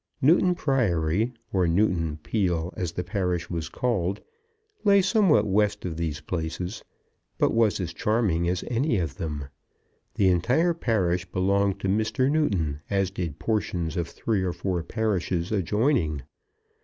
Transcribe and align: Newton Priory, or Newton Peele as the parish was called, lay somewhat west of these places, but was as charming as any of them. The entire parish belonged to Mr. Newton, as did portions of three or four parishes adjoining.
Newton 0.19 0.55
Priory, 0.55 1.31
or 1.53 1.67
Newton 1.67 2.17
Peele 2.23 2.73
as 2.75 2.93
the 2.93 3.03
parish 3.03 3.51
was 3.51 3.69
called, 3.69 4.19
lay 4.83 4.99
somewhat 4.99 5.45
west 5.45 5.85
of 5.85 5.95
these 5.95 6.21
places, 6.21 6.83
but 7.37 7.53
was 7.53 7.79
as 7.79 7.93
charming 7.93 8.49
as 8.49 8.63
any 8.67 8.97
of 8.97 9.17
them. 9.17 9.45
The 10.15 10.29
entire 10.29 10.73
parish 10.73 11.25
belonged 11.25 11.79
to 11.81 11.87
Mr. 11.87 12.31
Newton, 12.31 12.81
as 12.89 13.11
did 13.11 13.37
portions 13.37 13.95
of 13.95 14.07
three 14.07 14.41
or 14.41 14.53
four 14.53 14.81
parishes 14.81 15.51
adjoining. 15.51 16.23